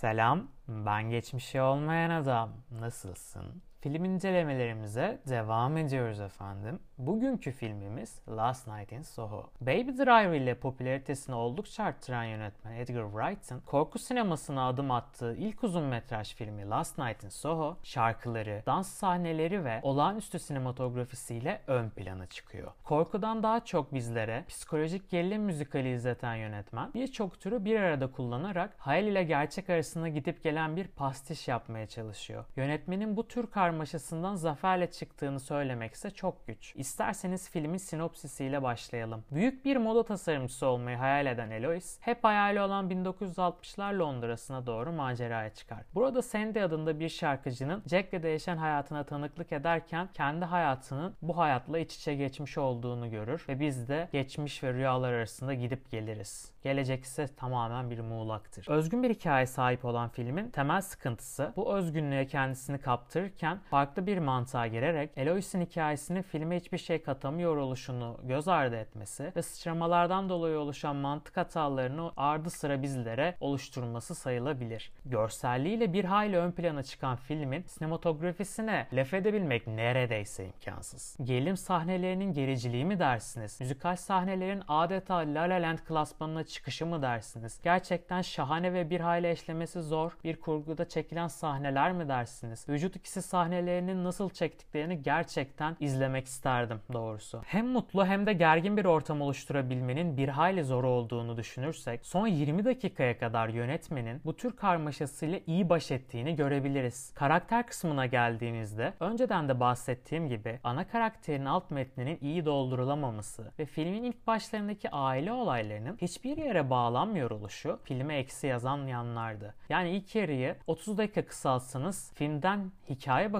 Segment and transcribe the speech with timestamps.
[0.00, 2.50] Selam, ben geçmişi olmayan adam.
[2.70, 3.62] Nasılsın?
[3.80, 6.78] Film incelemelerimize devam ediyoruz efendim.
[6.98, 9.50] Bugünkü filmimiz Last Night in Soho.
[9.60, 15.84] Baby Driver ile popülaritesini oldukça arttıran yönetmen Edgar Wright'ın korku sinemasına adım attığı ilk uzun
[15.84, 22.72] metraj filmi Last Night in Soho, şarkıları, dans sahneleri ve olağanüstü sinematografisiyle ön plana çıkıyor.
[22.84, 29.06] Korkudan daha çok bizlere psikolojik gerilim müzikali izleten yönetmen birçok türü bir arada kullanarak hayal
[29.06, 32.44] ile gerçek arasında gidip gelen bir pastiş yapmaya çalışıyor.
[32.56, 36.72] Yönetmenin bu tür karmaşasından zaferle çıktığını söylemekse çok güç.
[36.76, 39.24] İsterseniz filmin sinopsisiyle başlayalım.
[39.30, 45.54] Büyük bir moda tasarımcısı olmayı hayal eden Eloise, hep hayali olan 1960'lar Londra'sına doğru maceraya
[45.54, 45.78] çıkar.
[45.94, 51.96] Burada Sandy adında bir şarkıcının Jack'le değişen hayatına tanıklık ederken kendi hayatının bu hayatla iç
[51.96, 56.52] içe geçmiş olduğunu görür ve biz de geçmiş ve rüyalar arasında gidip geliriz.
[56.62, 58.66] Gelecek ise tamamen bir muğlaktır.
[58.68, 64.66] Özgün bir hikaye sahip olan filmin temel sıkıntısı bu özgünlüğe kendisini kaptırırken farklı bir mantığa
[64.66, 70.96] girerek Eloise'in hikayesinin filme hiçbir şey katamıyor oluşunu göz ardı etmesi ve sıçramalardan dolayı oluşan
[70.96, 74.92] mantık hatalarını ardı sıra bizlere oluşturması sayılabilir.
[75.04, 81.16] Görselliğiyle bir hayli ön plana çıkan filmin sinematografisine laf edebilmek neredeyse imkansız.
[81.24, 83.60] Gerilim sahnelerinin gericiliği mi dersiniz?
[83.60, 87.60] Müzikal sahnelerin adeta La La Land klasmanına çıkışı mı dersiniz?
[87.62, 92.68] Gerçekten şahane ve bir hayli eşlemesi zor bir kurguda çekilen sahneler mi dersiniz?
[92.68, 97.42] Vücut ikisi sahnelerinin nasıl çektiklerini gerçekten izlemek isterdim doğrusu.
[97.46, 102.64] Hem mutlu hem de gergin bir ortam oluşturabilmenin bir hayli zor olduğunu düşünürsek son 20
[102.64, 107.14] dakikaya kadar yönetmenin bu tür karmaşasıyla iyi baş ettiğini görebiliriz.
[107.14, 114.02] Karakter kısmına geldiğimizde önceden de bahsettiğim gibi ana karakterin alt metninin iyi doldurulamaması ve filmin
[114.02, 119.54] ilk başlarındaki aile olaylarının hiçbir yere bağlanmıyor oluşu filme eksi yazan yanlardı.
[119.68, 123.39] Yani ilk yarıyı 30 dakika kısaltsanız filmden hikaye bakımından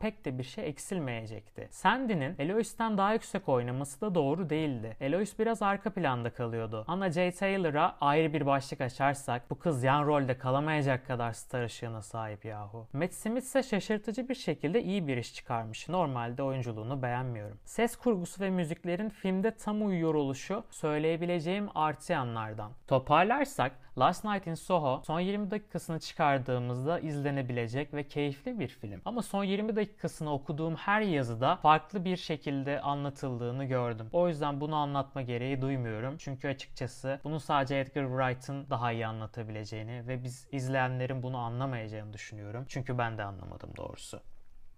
[0.00, 1.68] pek de bir şey eksilmeyecekti.
[1.70, 4.96] Sandy'nin Eloise'den daha yüksek oynaması da doğru değildi.
[5.00, 6.84] Eloise biraz arka planda kalıyordu.
[6.88, 7.32] Anna J.
[7.32, 12.88] Taylor'a ayrı bir başlık açarsak bu kız yan rolde kalamayacak kadar star ışığına sahip yahu.
[12.92, 15.88] Matt Smith ise şaşırtıcı bir şekilde iyi bir iş çıkarmış.
[15.88, 17.58] Normalde oyunculuğunu beğenmiyorum.
[17.64, 22.72] Ses kurgusu ve müziklerin filmde tam uyuyor oluşu söyleyebileceğim artı yanlardan.
[22.88, 29.00] Toparlarsak Last Night in Soho son 20 dakikasını çıkardığımızda izlenebilecek ve keyifli bir film.
[29.04, 34.08] Ama son 20 dakikasını okuduğum her yazıda farklı bir şekilde anlatıldığını gördüm.
[34.12, 36.16] O yüzden bunu anlatma gereği duymuyorum.
[36.18, 42.64] Çünkü açıkçası bunu sadece Edgar Wright'ın daha iyi anlatabileceğini ve biz izleyenlerin bunu anlamayacağını düşünüyorum.
[42.68, 44.20] Çünkü ben de anlamadım doğrusu.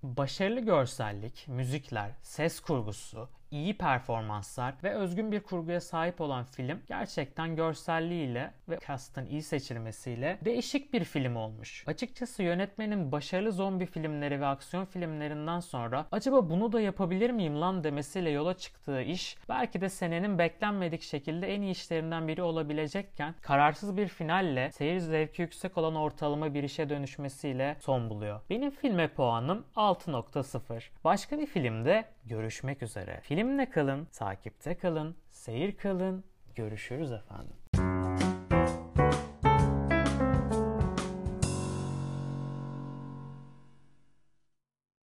[0.02, 7.56] Başarılı görsellik, müzikler, ses kurgusu, iyi performanslar ve özgün bir kurguya sahip olan film gerçekten
[7.56, 11.84] görselliğiyle ve cast'ın iyi seçilmesiyle değişik bir film olmuş.
[11.86, 17.84] Açıkçası yönetmenin başarılı zombi filmleri ve aksiyon filmlerinden sonra acaba bunu da yapabilir miyim lan
[17.84, 23.96] demesiyle yola çıktığı iş belki de senenin beklenmedik şekilde en iyi işlerinden biri olabilecekken kararsız
[23.96, 28.40] bir finalle seyir zevki yüksek olan ortalama bir işe dönüşmesiyle son buluyor.
[28.50, 30.82] Benim filme puanım 6.0.
[31.04, 33.20] Başka bir filmde görüşmek üzere.
[33.44, 36.24] Filmle kalın, takipte kalın, seyir kalın.
[36.54, 37.56] Görüşürüz efendim.